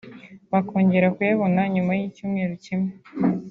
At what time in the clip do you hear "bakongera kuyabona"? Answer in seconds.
0.51-1.61